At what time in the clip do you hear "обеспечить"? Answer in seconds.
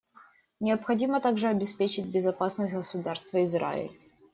1.49-2.07